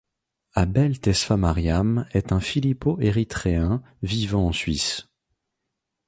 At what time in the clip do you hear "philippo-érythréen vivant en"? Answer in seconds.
2.39-4.51